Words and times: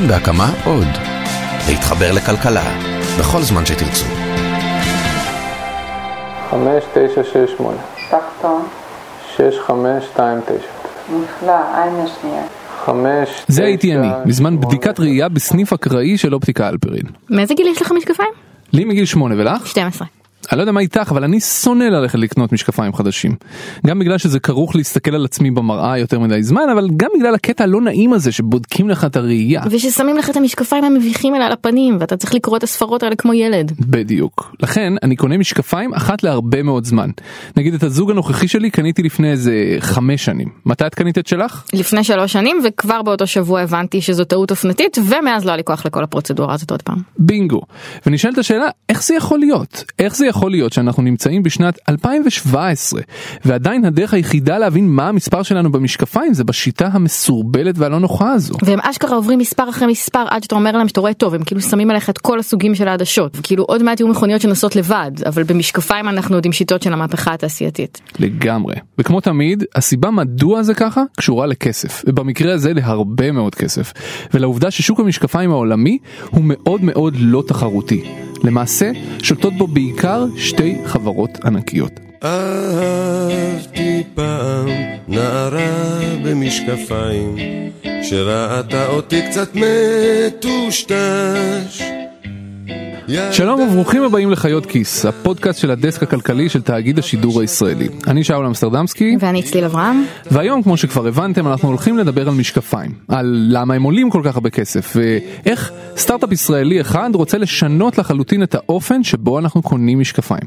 כאן 0.00 0.08
בהקמה 0.08 0.50
עוד. 0.64 0.86
להתחבר 1.68 2.12
לכלכלה, 2.12 2.64
בכל 3.18 3.42
זמן 3.42 3.66
שתרצו. 3.66 4.04
חמש, 6.50 6.84
תשע, 6.94 7.24
שש, 7.24 7.56
שמונה. 7.56 7.76
טקטון, 8.10 8.62
שש, 9.36 9.58
חמש, 9.66 10.04
שתיים, 10.04 10.40
תשע. 10.40 10.54
נפלא, 11.18 11.52
עין 11.52 11.94
השנייה. 11.94 12.42
חמש, 12.84 13.28
זה 13.48 13.64
הייתי 13.64 13.94
אני, 13.94 14.08
בזמן. 14.26 14.60
בדיקת 14.60 15.00
ראייה 15.00 15.28
בסניף 15.28 15.72
אקראי 15.72 16.18
של 16.18 16.34
אופטיקה 16.34 16.68
אלפרין. 16.68 17.06
מאיזה 17.30 17.54
גיל 17.54 17.66
יש 17.66 17.82
לך 17.82 17.92
משקפיים? 17.92 18.30
לי 18.72 18.84
מגיל 18.84 19.04
שמונה 19.04 19.34
ולך? 19.38 19.66
12. 19.66 20.06
אני 20.52 20.58
לא 20.58 20.62
יודע 20.62 20.72
מה 20.72 20.80
איתך 20.80 21.08
אבל 21.10 21.24
אני 21.24 21.40
שונא 21.40 21.84
ללכת 21.84 22.18
לקנות 22.18 22.52
משקפיים 22.52 22.92
חדשים. 22.92 23.36
גם 23.86 23.98
בגלל 23.98 24.18
שזה 24.18 24.40
כרוך 24.40 24.76
להסתכל 24.76 25.14
על 25.14 25.24
עצמי 25.24 25.50
במראה 25.50 25.98
יותר 25.98 26.20
מדי 26.20 26.42
זמן 26.42 26.62
אבל 26.72 26.88
גם 26.96 27.10
בגלל 27.18 27.34
הקטע 27.34 27.64
הלא 27.64 27.80
נעים 27.80 28.12
הזה 28.12 28.32
שבודקים 28.32 28.88
לך 28.88 29.04
את 29.04 29.16
הראייה. 29.16 29.62
וששמים 29.70 30.16
לך 30.16 30.30
את 30.30 30.36
המשקפיים 30.36 30.84
המביכים 30.84 31.34
האלה 31.34 31.46
על 31.46 31.52
הפנים 31.52 31.96
ואתה 32.00 32.16
צריך 32.16 32.34
לקרוא 32.34 32.56
את 32.56 32.62
הספרות 32.62 33.02
האלה 33.02 33.16
כמו 33.16 33.34
ילד. 33.34 33.72
בדיוק. 33.80 34.56
לכן 34.60 34.92
אני 35.02 35.16
קונה 35.16 35.38
משקפיים 35.38 35.94
אחת 35.94 36.22
להרבה 36.22 36.62
מאוד 36.62 36.84
זמן. 36.84 37.10
נגיד 37.56 37.74
את 37.74 37.82
הזוג 37.82 38.10
הנוכחי 38.10 38.48
שלי 38.48 38.70
קניתי 38.70 39.02
לפני 39.02 39.30
איזה 39.30 39.76
חמש 39.80 40.24
שנים. 40.24 40.48
מתי 40.66 40.86
את 40.86 40.94
קנית 40.94 41.18
את 41.18 41.26
שלך? 41.26 41.64
לפני 41.72 42.04
שלוש 42.04 42.32
שנים 42.32 42.56
וכבר 42.64 43.02
באותו 43.02 43.26
שבוע 43.26 43.60
הבנתי 43.60 44.00
שזו 44.00 44.24
טעות 44.24 44.50
אופנתית 44.50 44.98
ומאז 45.04 45.44
לא 45.44 45.50
היה 45.50 45.56
לי 45.56 45.64
כוח 45.64 45.86
לכל 45.86 46.04
הפרוצדורה 46.04 46.54
הזאת 46.54 46.70
עוד 46.70 46.82
פעם. 46.82 46.98
בינגו. 47.18 47.60
ונשאלת 48.06 48.38
השאלה 48.38 48.66
איך 48.88 49.02
זה 49.02 49.14
יכול 49.14 49.38
להיות? 49.38 49.84
איך 49.98 50.16
זה 50.16 50.26
יכול 50.26 50.35
להיות 50.44 50.72
שאנחנו 50.72 51.02
נמצאים 51.02 51.42
בשנת 51.42 51.78
2017 51.88 53.00
ועדיין 53.44 53.84
הדרך 53.84 54.14
היחידה 54.14 54.58
להבין 54.58 54.88
מה 54.88 55.08
המספר 55.08 55.42
שלנו 55.42 55.72
במשקפיים 55.72 56.34
זה 56.34 56.44
בשיטה 56.44 56.88
המסורבלת 56.92 57.78
והלא 57.78 57.98
נוחה 57.98 58.32
הזו. 58.32 58.54
והם 58.62 58.80
אשכרה 58.80 59.16
עוברים 59.16 59.38
מספר 59.38 59.68
אחרי 59.70 59.86
מספר 59.86 60.24
עד 60.30 60.42
שאתה 60.42 60.54
אומר 60.54 60.72
להם 60.72 60.88
שאתה 60.88 61.00
רואה 61.00 61.14
טוב 61.14 61.34
הם 61.34 61.44
כאילו 61.44 61.60
שמים 61.60 61.90
עליך 61.90 62.10
את 62.10 62.18
כל 62.18 62.38
הסוגים 62.38 62.74
של 62.74 62.88
העדשות 62.88 63.36
כאילו 63.42 63.64
עוד 63.64 63.82
מעט 63.82 64.00
יהיו 64.00 64.08
מכוניות 64.08 64.40
שנוסעות 64.40 64.76
לבד 64.76 65.10
אבל 65.26 65.42
במשקפיים 65.42 66.08
אנחנו 66.08 66.36
יודעים 66.36 66.52
שיטות 66.52 66.82
של 66.82 66.92
המהפכה 66.92 67.34
התעשייתית. 67.34 68.00
לגמרי. 68.18 68.74
וכמו 68.98 69.20
תמיד, 69.20 69.64
הסיבה 69.74 70.10
מדוע 70.10 70.62
זה 70.62 70.74
ככה 70.74 71.02
קשורה 71.16 71.46
לכסף, 71.46 72.04
ובמקרה 72.06 72.54
הזה 72.54 72.72
להרבה 72.72 73.32
מאוד 73.32 73.54
כסף, 73.54 73.92
ולעובדה 74.34 74.70
ששוק 74.70 75.00
המשקפיים 75.00 75.50
העולמי 75.50 75.98
הוא 76.30 76.44
מאוד 76.44 76.84
מאוד 76.84 77.14
לא 77.18 77.42
תחרותי. 77.46 78.25
למעשה, 78.46 78.90
שולטות 79.22 79.54
בו 79.58 79.66
בעיקר 79.66 80.26
שתי 80.36 80.76
חברות 80.84 81.38
ענקיות. 81.44 82.00
אהבתי 82.24 84.02
פעם 84.14 84.68
נערה 85.08 86.00
במשקפיים 86.24 87.36
שראתה 88.02 88.86
אותי 88.86 89.22
קצת 89.30 89.50
מטושטש 90.34 90.86
שלום 93.32 93.60
וברוכים 93.60 94.02
הבאים 94.02 94.30
לחיות 94.30 94.66
כיס, 94.66 95.06
הפודקאסט 95.06 95.60
של 95.60 95.70
הדסק 95.70 96.02
הכלכלי 96.02 96.48
של 96.48 96.62
תאגיד 96.62 96.98
השידור 96.98 97.40
הישראלי. 97.40 97.88
אני 98.06 98.24
שאול 98.24 98.46
אמסטרדמסקי, 98.46 99.16
ואני 99.20 99.42
צליל 99.42 99.64
אברהם. 99.64 100.04
והיום 100.30 100.62
כמו 100.62 100.76
שכבר 100.76 101.06
הבנתם 101.06 101.46
אנחנו 101.46 101.68
הולכים 101.68 101.98
לדבר 101.98 102.28
על 102.28 102.34
משקפיים, 102.34 102.90
על 103.08 103.46
למה 103.50 103.74
הם 103.74 103.82
עולים 103.82 104.10
כל 104.10 104.20
כך 104.24 104.34
הרבה 104.34 104.50
כסף, 104.50 104.96
ואיך 104.96 105.72
סטארט-אפ 105.96 106.32
ישראלי 106.32 106.80
אחד 106.80 107.10
רוצה 107.14 107.38
לשנות 107.38 107.98
לחלוטין 107.98 108.42
את 108.42 108.54
האופן 108.54 109.02
שבו 109.02 109.38
אנחנו 109.38 109.62
קונים 109.62 110.00
משקפיים. 110.00 110.44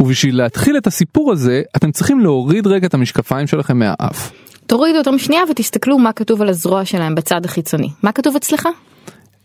ובשביל 0.00 0.38
להתחיל 0.38 0.76
את 0.76 0.86
הסיפור 0.86 1.32
הזה, 1.32 1.62
אתם 1.76 1.92
צריכים 1.92 2.20
להוריד 2.20 2.66
רגע 2.66 2.86
את 2.86 2.94
המשקפיים 2.94 3.46
שלכם 3.46 3.78
מהאף. 3.78 4.30
תורידו 4.66 4.98
אותם 4.98 5.18
שנייה 5.18 5.42
ותסתכלו 5.50 5.98
מה 5.98 6.12
כתוב 6.12 6.42
על 6.42 6.48
הזרוע 6.48 6.84
שלהם 6.84 7.14
בצד 7.14 7.44
החיצוני. 7.44 7.88
מה 8.02 8.12
כתוב 8.12 8.36
אצלך? 8.36 8.68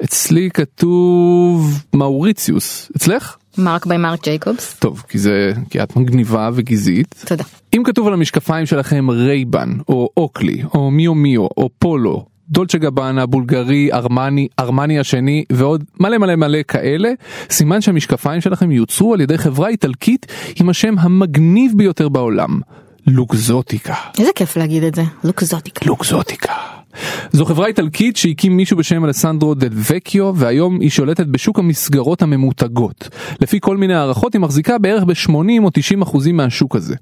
אצלי 0.04 0.50
כתוב 0.54 1.84
מאוריציוס, 1.94 2.92
אצלך? 2.98 3.38
מרק 3.58 3.86
ביי 3.86 3.98
מרק 3.98 4.24
ג'ייקובס. 4.24 4.76
טוב, 4.80 5.04
כי 5.10 5.18
זה, 5.20 5.54
כי 5.70 5.84
את 5.84 5.96
מגניבה 5.96 6.50
וגזעית. 6.54 7.16
תודה. 7.26 7.44
אם 7.76 7.82
כתוב 7.86 8.08
על 8.08 8.14
המשקפיים 8.14 8.66
שלכם 8.66 9.10
רייבן, 9.10 9.78
או 9.90 10.10
אוקלי, 10.18 10.64
או 10.74 10.92
מיו 10.92 11.16
מיו, 11.16 11.42
או 11.42 11.70
פולו, 11.80 12.26
דולצ'ה 12.50 12.78
גבאנה, 12.78 13.26
בולגרי, 13.26 13.94
ארמני, 13.94 14.48
ארמני 14.60 15.00
השני, 15.00 15.44
ועוד 15.52 15.84
מלא 16.00 16.18
מלא 16.18 16.36
מלא 16.36 16.60
כאלה, 16.68 17.10
סימן 17.50 17.82
שהמשקפיים 17.82 18.42
שלכם 18.42 18.72
יוצרו 18.72 19.14
על 19.14 19.22
ידי 19.22 19.38
חברה 19.38 19.70
איטלקית 19.70 20.26
עם 20.56 20.70
השם 20.70 20.96
המגניב 21.00 21.72
ביותר 21.76 22.10
בעולם, 22.10 22.60
לוקזוטיקה. 23.08 23.96
איזה 24.20 24.32
כיף 24.36 24.58
להגיד 24.58 24.84
את 24.84 24.96
זה. 24.96 25.04
לוקזוטיקה. 25.24 25.86
לוקזוטיקה. 25.86 26.79
זו 27.32 27.46
חברה 27.46 27.68
איטלקית 27.68 28.18
שהקים 28.18 28.58
מישהו 28.58 28.78
בשם 28.78 29.06
אלסנדרו 29.06 29.54
דל 29.54 29.70
וקיו 29.74 30.36
והיום 30.36 30.80
היא 30.80 30.90
שולטת 30.90 31.26
בשוק 31.26 31.60
המסגרות 31.60 32.22
הממותגות. 32.22 33.10
לפי 33.42 33.60
כל 33.62 33.78
מיני 33.78 33.94
הערכות 33.94 34.34
היא 34.34 34.42
מחזיקה 34.42 34.78
בערך 34.78 35.04
ב-80 35.04 35.64
או 35.64 35.70
90 35.74 36.02
אחוזים 36.02 36.38
מהשוק 36.38 36.76
הזה. 36.76 36.96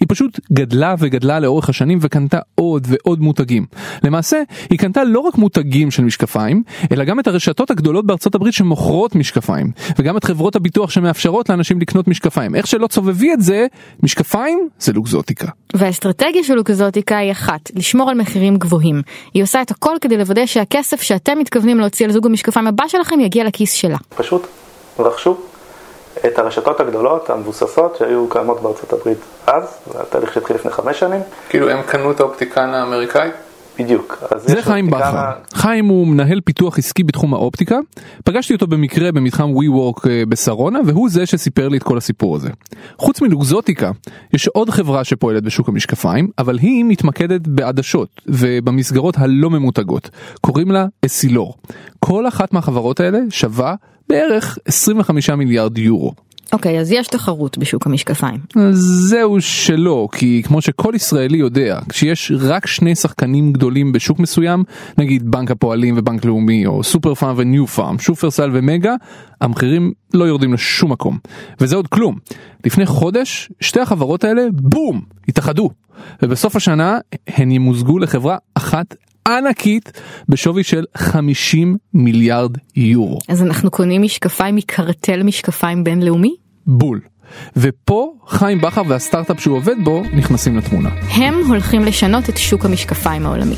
היא 0.00 0.06
פשוט 0.08 0.40
גדלה 0.52 0.94
וגדלה 0.98 1.40
לאורך 1.40 1.68
השנים 1.68 1.98
וקנתה 2.00 2.38
עוד 2.54 2.86
ועוד 2.90 3.20
מותגים. 3.20 3.66
למעשה 4.04 4.42
היא 4.70 4.78
קנתה 4.78 5.04
לא 5.04 5.20
רק 5.20 5.38
מותגים 5.38 5.90
של 5.90 6.04
משקפיים 6.04 6.62
אלא 6.92 7.04
גם 7.04 7.20
את 7.20 7.26
הרשתות 7.26 7.70
הגדולות 7.70 8.06
בארצות 8.06 8.34
הברית 8.34 8.54
שמוכרות 8.54 9.14
משקפיים 9.14 9.72
וגם 9.98 10.16
את 10.16 10.24
חברות 10.24 10.56
הביטוח 10.56 10.90
שמאפשרות 10.90 11.48
לאנשים 11.48 11.80
לקנות 11.80 12.08
משקפיים. 12.08 12.54
איך 12.54 12.66
שלא 12.66 12.86
תסובבי 12.86 13.32
את 13.32 13.42
זה 13.42 13.66
משקפיים 14.02 14.68
זה 14.78 14.92
לוקזוטיקה. 14.92 15.59
והאסטרטגיה 15.74 16.44
של 16.44 16.54
לוקזוטיקה 16.54 17.16
היא 17.16 17.32
אחת, 17.32 17.60
לשמור 17.74 18.10
על 18.10 18.16
מחירים 18.16 18.56
גבוהים. 18.56 19.02
היא 19.34 19.42
עושה 19.42 19.62
את 19.62 19.70
הכל 19.70 19.96
כדי 20.00 20.16
לוודא 20.16 20.46
שהכסף 20.46 21.02
שאתם 21.02 21.38
מתכוונים 21.38 21.80
להוציא 21.80 22.06
על 22.06 22.12
זוג 22.12 22.26
המשקפיים 22.26 22.66
הבא 22.66 22.88
שלכם 22.88 23.20
יגיע 23.20 23.44
לכיס 23.44 23.72
שלה. 23.72 23.96
פשוט 24.16 24.46
רכשו 24.98 25.36
את 26.26 26.38
הרשתות 26.38 26.80
הגדולות 26.80 27.30
המבוססות 27.30 27.96
שהיו 27.98 28.28
קיימות 28.28 28.62
בארצות 28.62 28.92
הברית 28.92 29.18
אז, 29.46 29.64
זה 29.92 30.00
התהליך 30.00 30.34
שהתחיל 30.34 30.56
לפני 30.56 30.70
חמש 30.70 31.00
שנים. 31.00 31.20
כאילו 31.48 31.70
הם 31.70 31.82
קנו 31.82 32.10
את 32.10 32.20
האופטיקן 32.20 32.74
האמריקאי? 32.74 33.30
בדיוק. 33.82 34.22
זה 34.36 34.62
חיים 34.62 34.86
בכר. 34.90 35.16
ה- 35.16 35.32
חיים 35.54 35.84
הוא 35.86 36.06
מנהל 36.06 36.40
פיתוח 36.40 36.78
עסקי 36.78 37.02
בתחום 37.04 37.34
האופטיקה. 37.34 37.78
פגשתי 38.24 38.54
אותו 38.54 38.66
במקרה 38.66 39.12
במתחם 39.12 39.50
ווי 39.50 39.68
וורק 39.68 40.06
אה, 40.06 40.22
בשרונה 40.28 40.78
והוא 40.86 41.10
זה 41.10 41.26
שסיפר 41.26 41.68
לי 41.68 41.76
את 41.78 41.82
כל 41.82 41.98
הסיפור 41.98 42.36
הזה. 42.36 42.48
חוץ 42.98 43.20
מלוגזוטיקה 43.22 43.90
יש 44.34 44.46
עוד 44.48 44.70
חברה 44.70 45.04
שפועלת 45.04 45.42
בשוק 45.42 45.68
המשקפיים 45.68 46.28
אבל 46.38 46.58
היא 46.58 46.84
מתמקדת 46.84 47.48
בעדשות 47.48 48.20
ובמסגרות 48.26 49.18
הלא 49.18 49.50
ממותגות. 49.50 50.10
קוראים 50.40 50.70
לה 50.70 50.86
אסילור. 51.06 51.54
כל 51.98 52.28
אחת 52.28 52.52
מהחברות 52.52 53.00
האלה 53.00 53.18
שווה 53.30 53.74
בערך 54.08 54.58
25 54.64 55.30
מיליארד 55.30 55.78
יורו. 55.78 56.12
אוקיי, 56.52 56.80
אז 56.80 56.92
יש 56.92 57.06
תחרות 57.06 57.58
בשוק 57.58 57.86
המשקפיים. 57.86 58.38
זהו 58.72 59.40
שלא, 59.40 60.08
כי 60.12 60.42
כמו 60.44 60.60
שכל 60.60 60.92
ישראלי 60.96 61.38
יודע, 61.38 61.78
כשיש 61.88 62.32
רק 62.38 62.66
שני 62.66 62.94
שחקנים 62.94 63.52
גדולים 63.52 63.92
בשוק 63.92 64.18
מסוים, 64.18 64.64
נגיד 64.98 65.30
בנק 65.30 65.50
הפועלים 65.50 65.94
ובנק 65.98 66.24
לאומי, 66.24 66.66
או 66.66 66.84
סופר 66.84 67.14
פארם 67.14 67.34
וניו 67.38 67.66
פארם, 67.66 67.98
שופרסל 67.98 68.50
ומגה, 68.52 68.94
המחירים 69.40 69.92
לא 70.14 70.24
יורדים 70.24 70.52
לשום 70.52 70.92
מקום. 70.92 71.18
וזה 71.60 71.76
עוד 71.76 71.86
כלום. 71.86 72.16
לפני 72.66 72.86
חודש, 72.86 73.50
שתי 73.60 73.80
החברות 73.80 74.24
האלה, 74.24 74.42
בום, 74.52 75.00
התאחדו. 75.28 75.70
ובסוף 76.22 76.56
השנה 76.56 76.98
הן 77.26 77.50
ימוזגו 77.50 77.98
לחברה 77.98 78.36
אחת 78.54 78.94
ענקית 79.28 79.92
בשווי 80.28 80.62
של 80.62 80.84
50 80.96 81.76
מיליארד 81.94 82.50
יורו. 82.76 83.18
אז 83.28 83.42
אנחנו 83.42 83.70
קונים 83.70 84.02
משקפיים 84.02 84.54
מקרטל 84.56 85.22
משקפיים 85.22 85.84
בינלאומי? 85.84 86.34
בול. 86.66 87.00
ופה 87.56 88.12
חיים 88.28 88.60
בכר 88.60 88.82
והסטארט-אפ 88.88 89.40
שהוא 89.40 89.56
עובד 89.56 89.76
בו 89.84 90.02
נכנסים 90.16 90.56
לתמונה. 90.56 90.88
הם 90.88 91.34
הולכים 91.48 91.84
לשנות 91.84 92.28
את 92.28 92.36
שוק 92.36 92.64
המשקפיים 92.64 93.26
העולמי. 93.26 93.56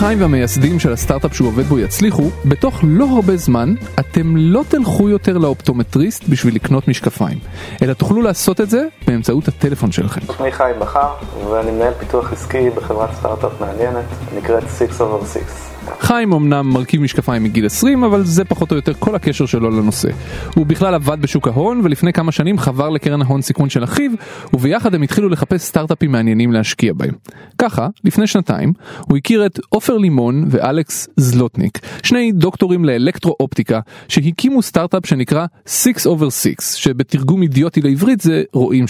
חיים 0.00 0.20
והמייסדים 0.20 0.78
של 0.78 0.92
הסטארט-אפ 0.92 1.34
שהוא 1.34 1.48
עובד 1.48 1.62
בו 1.64 1.78
יצליחו, 1.78 2.30
בתוך 2.44 2.80
לא 2.82 3.04
הרבה 3.04 3.36
זמן 3.36 3.74
אתם 4.00 4.36
לא 4.36 4.62
תלכו 4.68 5.08
יותר 5.08 5.38
לאופטומטריסט 5.38 6.24
בשביל 6.28 6.54
לקנות 6.54 6.88
משקפיים, 6.88 7.38
אלא 7.82 7.92
תוכלו 7.92 8.22
לעשות 8.22 8.60
את 8.60 8.70
זה 8.70 8.84
באמצעות 9.06 9.48
הטלפון 9.48 9.92
שלכם. 9.92 10.20
שמי 10.36 10.52
חיים 10.52 10.80
בכר 10.80 11.14
ואני 11.50 11.70
מנהל 11.70 11.92
פיתוח 11.98 12.32
עסקי 12.32 12.70
בחברת 12.70 13.14
סטארט-אפ 13.14 13.52
מעניינת, 13.60 14.04
נקראת 14.36 14.64
6 14.78 15.00
over 15.00 15.34
6. 15.34 15.69
חיים 16.00 16.32
אמנם 16.32 16.70
מרכיב 16.72 17.02
משקפיים 17.02 17.42
מגיל 17.42 17.66
20, 17.66 18.04
אבל 18.04 18.24
זה 18.24 18.44
פחות 18.44 18.70
או 18.70 18.76
יותר 18.76 18.92
כל 18.98 19.14
הקשר 19.14 19.46
שלו 19.46 19.70
לנושא. 19.70 20.08
הוא 20.54 20.66
בכלל 20.66 20.94
עבד 20.94 21.22
בשוק 21.22 21.48
ההון, 21.48 21.80
ולפני 21.84 22.12
כמה 22.12 22.32
שנים 22.32 22.58
חבר 22.58 22.88
לקרן 22.88 23.22
ההון 23.22 23.42
סיכון 23.42 23.70
של 23.70 23.84
אחיו, 23.84 24.10
וביחד 24.52 24.94
הם 24.94 25.02
התחילו 25.02 25.28
לחפש 25.28 25.62
סטארט-אפים 25.62 26.12
מעניינים 26.12 26.52
להשקיע 26.52 26.92
בהם. 26.92 27.14
ככה, 27.58 27.88
לפני 28.04 28.26
שנתיים, 28.26 28.72
הוא 29.00 29.16
הכיר 29.16 29.46
את 29.46 29.60
עופר 29.68 29.96
לימון 29.96 30.44
ואלכס 30.50 31.08
זלוטניק, 31.16 31.78
שני 32.02 32.32
דוקטורים 32.32 32.84
לאלקטרו-אופטיקה, 32.84 33.80
שהקימו 34.08 34.62
סטארט-אפ 34.62 35.06
שנקרא 35.06 35.46
6 35.66 36.06
over 36.06 36.30
6, 36.30 36.54
שבתרגום 36.60 37.42
אידיוטי 37.42 37.80
לעברית 37.80 38.20
זה 38.20 38.42
רואים 38.52 38.84
6-6. 38.84 38.88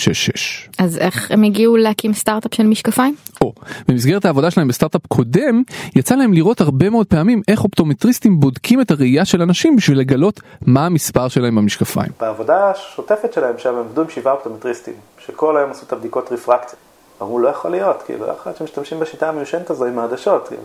אז 0.79 0.99
איך 0.99 1.31
הם 1.31 1.43
הגיעו 1.43 1.77
להקים 1.77 2.13
סטארט-אפ 2.13 2.55
של 2.55 2.67
משקפיים? 2.67 3.15
או, 3.41 3.53
במסגרת 3.89 4.25
העבודה 4.25 4.51
שלהם 4.51 4.69
בסטארט-אפ 4.69 5.07
קודם, 5.09 5.63
יצא 5.97 6.15
להם 6.15 6.33
לראות 6.33 6.61
הרבה 6.61 6.80
מאוד 6.89 7.07
פעמים 7.07 7.43
איך 7.49 7.65
אופטומטריסטים 7.65 8.41
בודקים 8.41 8.81
את 8.81 8.91
הראייה 8.91 9.25
של 9.25 9.43
אנשים 9.43 9.77
בשביל 9.77 9.99
לגלות 9.99 10.41
מה 10.67 10.87
המספר 10.87 11.29
שלהם 11.29 11.57
במשקפיים. 11.57 12.13
בעבודה 12.21 12.71
השוטפת 12.71 13.33
שלהם 13.33 13.55
שם 13.59 13.75
הם 13.75 13.79
עבדו 13.79 14.01
עם 14.01 14.11
שבעה 14.11 14.35
אופטומטריסטים, 14.35 14.95
שכל 15.19 15.57
היום 15.57 15.71
עשו 15.71 15.87
את 15.87 15.93
הבדיקות 15.93 16.33
רפרקציה. 16.33 16.79
אמרו, 17.23 17.39
לא 17.39 17.49
יכול 17.49 17.71
להיות, 17.71 18.03
כאילו, 18.07 18.27
לא 18.27 18.33
יכול 18.33 18.43
להיות 18.47 18.59
שמשתמשים 18.59 19.01
בשיטה 19.01 19.29
המיושנת 19.29 19.71
הזו 19.71 19.85
עם 19.85 19.99
העדשות, 19.99 20.49
כאילו, 20.49 20.63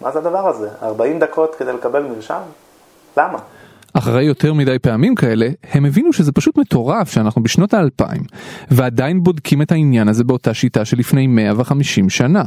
מה 0.00 0.12
זה 0.12 0.18
הדבר 0.18 0.48
הזה? 0.48 0.68
40 0.82 1.18
דקות 1.18 1.54
כדי 1.58 1.72
לקבל 1.72 2.02
מרשם? 2.02 2.40
למה? 3.16 3.38
אחרי 3.92 4.24
יותר 4.24 4.54
מדי 4.54 4.78
פעמים 4.78 5.14
כאלה, 5.14 5.48
הם 5.72 5.84
הבינו 5.84 6.12
שזה 6.12 6.32
פשוט 6.32 6.58
מטורף 6.58 7.10
שאנחנו 7.10 7.42
בשנות 7.42 7.74
האלפיים, 7.74 8.22
ועדיין 8.70 9.22
בודקים 9.22 9.62
את 9.62 9.72
העניין 9.72 10.08
הזה 10.08 10.24
באותה 10.24 10.54
שיטה 10.54 10.84
שלפני 10.84 11.26
150 11.26 12.10
שנה. 12.10 12.42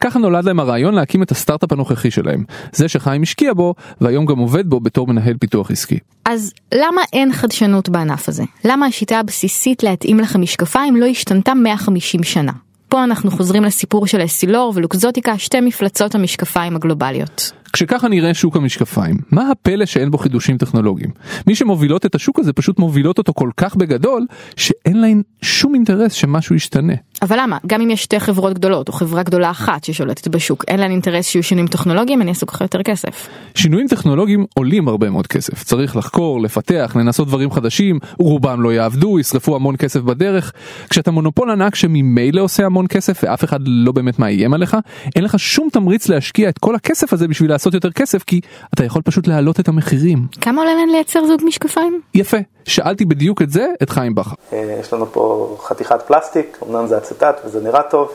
ככה 0.00 0.18
נולד 0.18 0.44
להם 0.44 0.60
הרעיון 0.60 0.94
להקים 0.94 1.22
את 1.22 1.30
הסטארט-אפ 1.30 1.72
הנוכחי 1.72 2.10
שלהם, 2.10 2.44
זה 2.72 2.88
שחיים 2.88 3.22
השקיע 3.22 3.54
בו, 3.54 3.74
והיום 4.00 4.26
גם 4.26 4.38
עובד 4.38 4.66
בו 4.66 4.80
בתור 4.80 5.06
מנהל 5.06 5.34
פיתוח 5.40 5.70
עסקי. 5.70 5.98
אז 6.24 6.52
למה 6.74 7.00
אין 7.12 7.32
חדשנות 7.32 7.88
בענף 7.88 8.28
הזה? 8.28 8.42
למה 8.64 8.86
השיטה 8.86 9.18
הבסיסית 9.18 9.82
להתאים 9.82 10.20
לך 10.20 10.36
משקפיים 10.36 10.96
לא 10.96 11.06
השתנתה 11.06 11.54
150 11.54 12.22
שנה? 12.22 12.52
פה 12.88 13.04
אנחנו 13.04 13.30
חוזרים 13.30 13.64
לסיפור 13.64 14.06
של 14.06 14.24
אסילור 14.24 14.72
ולוקזוטיקה, 14.76 15.38
שתי 15.38 15.60
מפלצות 15.60 16.14
המשקפיים 16.14 16.76
הגלובליות. 16.76 17.52
כשככה 17.72 18.08
נראה 18.08 18.34
שוק 18.34 18.56
המשקפיים, 18.56 19.16
מה 19.30 19.50
הפלא 19.50 19.86
שאין 19.86 20.10
בו 20.10 20.18
חידושים 20.18 20.58
טכנולוגיים? 20.58 21.10
מי 21.46 21.54
שמובילות 21.54 22.06
את 22.06 22.14
השוק 22.14 22.38
הזה 22.38 22.52
פשוט 22.52 22.78
מובילות 22.78 23.18
אותו 23.18 23.34
כל 23.34 23.50
כך 23.56 23.76
בגדול, 23.76 24.26
שאין 24.56 25.00
להן 25.00 25.22
שום 25.42 25.74
אינטרס 25.74 26.12
שמשהו 26.12 26.54
ישתנה. 26.54 26.92
אבל 27.22 27.38
למה? 27.40 27.58
גם 27.66 27.80
אם 27.80 27.90
יש 27.90 28.02
שתי 28.02 28.20
חברות 28.20 28.54
גדולות, 28.54 28.88
או 28.88 28.92
חברה 28.92 29.22
גדולה 29.22 29.50
אחת 29.50 29.84
ששולטת 29.84 30.28
בשוק, 30.28 30.64
אין 30.68 30.80
להן 30.80 30.90
אינטרס 30.90 31.26
שיהיו 31.26 31.42
שינויים 31.42 31.68
טכנולוגיים, 31.68 32.20
הן 32.20 32.28
יעשו 32.28 32.46
ככה 32.46 32.64
יותר 32.64 32.82
כסף. 32.82 33.28
שינויים 33.54 33.88
טכנולוגיים 33.88 34.46
עולים 34.54 34.88
הרבה 34.88 35.10
מאוד 35.10 35.26
כסף. 35.26 35.64
צריך 35.64 35.96
לחקור, 35.96 36.40
לפתח, 36.40 36.96
לנסות 37.00 37.28
דברים 37.28 37.50
חדשים, 37.50 37.98
רובם 38.18 38.62
לא 38.62 38.72
יעבדו, 38.72 39.18
ישרפו 39.18 39.56
המון 39.56 39.76
כסף 39.76 40.00
בדרך. 40.00 40.52
כשאתה 40.90 41.10
מונופול 41.10 41.50
ענק 41.50 41.74
שממילא 41.74 42.40
עושה 42.40 42.66
המון 42.66 42.86
כסף 42.86 43.20
ואף 43.22 43.44
אחד 43.44 43.60
לא 43.64 43.92
באמת 43.92 44.18
מאיים 44.18 44.54
עליך, 44.54 44.76
אין 45.16 45.24
לך 45.24 45.38
שום 45.38 45.68
תמריץ 45.72 46.08
להשקיע 46.08 46.48
את 46.48 46.58
כל 46.58 46.74
הכסף 46.74 47.12
הזה 47.12 47.28
בשביל 47.28 47.52
לעשות 47.62 47.74
יותר 47.74 47.90
כסף, 47.90 48.22
כי 48.22 48.40
אתה 48.74 48.84
יכול 48.84 49.02
פשוט 49.02 49.26
להעלות 49.26 49.60
את 49.60 49.68
המחירים. 49.68 50.26
כמה 50.40 50.60
עולה 50.60 50.74
להן 50.74 50.88
לייצר 50.88 51.26
זוג 51.26 51.40
משקפיים? 51.44 52.00
יפה, 52.14 52.36
שאלתי 52.64 53.04
בדיוק 53.04 53.42
את 53.42 53.50
זה 53.50 53.66
את 53.82 53.90
חיים 53.90 54.14
בכר. 54.14 54.34
אה, 54.52 54.76
יש 54.80 54.92
לנו 54.92 55.12
פה 55.12 55.56
חתיכת 55.62 56.02
פלסטיק, 56.06 56.58
אמנם 56.68 56.86
זה 56.86 56.98
אצטט 56.98 57.40
וזה 57.44 57.60
נראה 57.60 57.82
טוב, 57.82 58.12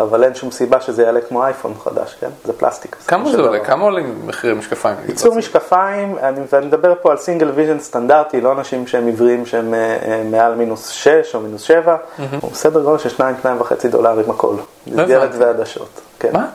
אבל 0.00 0.24
אין 0.24 0.34
שום 0.34 0.50
סיבה 0.50 0.80
שזה 0.80 1.02
יעלה 1.02 1.20
כמו 1.20 1.44
אייפון 1.44 1.74
חדש, 1.84 2.16
כן? 2.20 2.28
זה 2.44 2.52
פלסטיק. 2.52 2.96
כמה 3.06 3.30
זה 3.30 3.40
עולה? 3.40 3.64
כמה 3.64 3.84
עולים 3.84 4.22
מחירי 4.26 4.54
משקפיים? 4.54 4.96
ייצור 5.08 5.34
משקפיים, 5.34 6.18
אני, 6.18 6.40
ואני 6.52 6.66
מדבר 6.66 6.94
פה 7.02 7.10
על 7.10 7.16
single 7.16 7.50
vision 7.50 7.80
סטנדרטי, 7.80 8.40
לא 8.40 8.52
אנשים 8.52 8.86
שהם 8.86 9.06
עיוורים 9.06 9.46
שהם 9.46 9.74
אה, 9.74 9.78
אה, 9.78 10.22
מעל 10.30 10.54
מינוס 10.54 10.88
6 10.88 11.34
או 11.34 11.40
מינוס 11.40 11.62
7, 11.62 11.96
הוא 12.40 12.50
סדר 12.54 12.82
גודל 12.82 12.98
של 12.98 13.08
2-2.5 13.08 13.88
דולרים 13.90 14.30
הכל, 14.30 14.54
מסגרת 14.86 15.22
הבנתי. 15.22 15.44
ועדשות. 15.44 16.00
כן. 16.18 16.32
מה? 16.32 16.48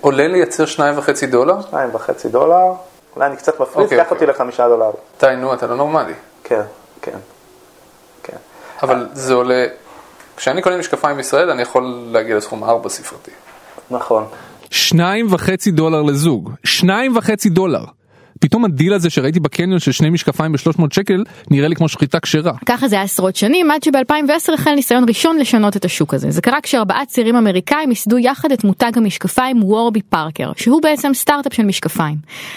עולה 0.00 0.28
לייצר 0.28 0.66
שניים 0.66 0.98
וחצי 0.98 1.26
דולר? 1.26 1.56
2.5 1.70 2.28
דולר, 2.30 2.72
אולי 3.16 3.26
אני 3.26 3.36
קצת 3.36 3.60
מפריז, 3.60 3.84
אוקיי, 3.84 3.98
קח 3.98 4.10
אותי 4.10 4.14
אוקיי. 4.14 4.26
לחמישה 4.26 4.68
דולר. 4.68 4.90
די, 5.20 5.34
נו, 5.36 5.54
אתה 5.54 5.66
לא 5.66 5.76
נורמלי. 5.76 6.12
כן, 6.44 6.62
כן, 7.02 7.18
כן. 8.22 8.36
אבל 8.82 9.08
זה 9.12 9.34
עולה... 9.34 9.66
כשאני 10.36 10.62
קונה 10.62 10.76
משקפיים 10.76 11.16
בישראל, 11.16 11.50
אני 11.50 11.62
יכול 11.62 12.04
להגיע 12.06 12.36
לסכום 12.36 12.64
ארבע 12.64 12.88
ספרתי. 12.88 13.30
נכון. 13.90 14.26
שניים 14.70 15.26
וחצי 15.30 15.70
דולר 15.70 16.02
לזוג. 16.02 16.50
שניים 16.64 17.16
וחצי 17.16 17.48
דולר. 17.48 17.84
פתאום 18.40 18.64
הדיל 18.64 18.94
הזה 18.94 19.10
שראיתי 19.10 19.40
בקניון 19.40 19.78
של 19.78 19.92
שני 19.92 20.10
משקפיים 20.10 20.52
ב-300 20.52 20.82
שקל 20.90 21.24
נראה 21.50 21.68
לי 21.68 21.76
כמו 21.76 21.88
שחיטה 21.88 22.20
כשרה. 22.20 22.52
ככה 22.66 22.88
זה 22.88 22.96
היה 22.96 23.04
עשרות 23.04 23.36
שנים 23.36 23.70
עד 23.70 23.82
שב-2010 23.82 24.54
החל 24.54 24.74
ניסיון 24.74 25.04
ראשון 25.08 25.38
לשנות 25.38 25.76
את 25.76 25.84
השוק 25.84 26.14
הזה. 26.14 26.30
זה 26.30 26.42
קרה 26.42 26.58
כשארבעה 26.62 27.06
צעירים 27.06 27.36
אמריקאים 27.36 27.90
ייסדו 27.90 28.18
יחד 28.18 28.52
את 28.52 28.64
מותג 28.64 28.92
המשקפיים 28.96 29.62
וורבי 29.62 30.02
פארקר, 30.02 30.52
שהוא 30.56 30.82
בעצם 30.82 31.14
סטארט-אפ 31.14 31.54
של 31.54 31.62
משקפיים. 31.62 32.16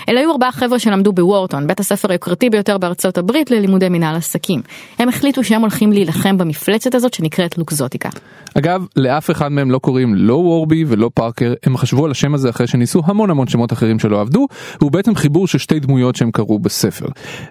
אלה 0.09 0.19
היו 0.19 0.31
ארבעה 0.31 0.51
חבר'ה 0.51 0.79
שלמדו 0.79 1.13
בוורטון, 1.13 1.67
בית 1.67 1.79
הספר 1.79 2.11
היוקרתי 2.11 2.49
ביותר 2.49 2.77
בארצות 2.77 3.17
הברית 3.17 3.51
ללימודי 3.51 3.89
מנהל 3.89 4.15
עסקים. 4.15 4.61
הם 4.99 5.09
החליטו 5.09 5.43
שהם 5.43 5.61
הולכים 5.61 5.91
להילחם 5.91 6.37
במפלצת 6.37 6.95
הזאת 6.95 7.13
שנקראת 7.13 7.57
לוקזוטיקה. 7.57 8.09
אגב, 8.57 8.85
לאף 8.95 9.31
אחד 9.31 9.51
מהם 9.51 9.71
לא 9.71 9.79
קוראים 9.79 10.15
לא 10.15 10.33
וורבי 10.33 10.85
ולא 10.87 11.09
פארקר, 11.13 11.53
הם 11.63 11.77
חשבו 11.77 12.05
על 12.05 12.11
השם 12.11 12.33
הזה 12.33 12.49
אחרי 12.49 12.67
שניסו 12.67 13.01
המון 13.05 13.29
המון 13.29 13.47
שמות 13.47 13.73
אחרים 13.73 13.99
שלא 13.99 14.21
עבדו, 14.21 14.47
והוא 14.81 14.91
בעצם 14.91 15.15
חיבור 15.15 15.47
של 15.47 15.57
שתי 15.67 15.79
דמויות 15.79 16.15
שהם 16.15 16.31
קראו 16.31 16.59
בספר. 16.59 17.05